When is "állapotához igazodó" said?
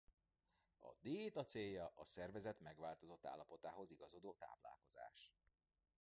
3.25-4.35